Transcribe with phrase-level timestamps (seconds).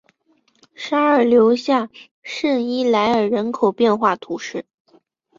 [0.73, 1.87] 沙尔留下
[2.23, 4.65] 圣伊莱尔人口变化图示